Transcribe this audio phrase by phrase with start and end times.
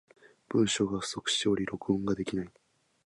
[0.49, 2.49] 文章が不足しており、録音ができない。